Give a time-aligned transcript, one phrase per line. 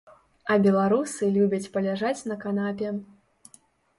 [0.53, 2.87] А беларусы любяць паляжаць на канапе.